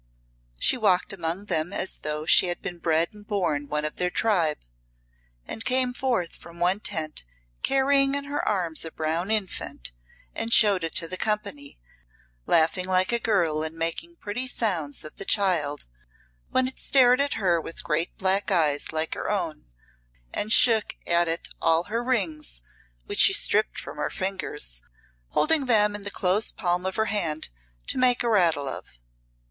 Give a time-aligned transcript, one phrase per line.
[0.59, 4.09] She walked among them as though she had been bred and born one of their
[4.09, 4.57] tribe,
[5.45, 7.23] and came forth from one tent
[7.61, 9.91] carrying in her arms a brown infant,
[10.33, 11.77] and showed it to the company,
[12.47, 15.85] laughing like a girl and making pretty sounds at the child
[16.49, 19.65] when it stared at her with great black eyes like her own,
[20.33, 22.63] and shook at it all her rings,
[23.05, 24.81] which she stripped from her fingers,
[25.27, 27.49] holding them in the closed palm of her hand
[27.85, 28.97] to make a rattle of.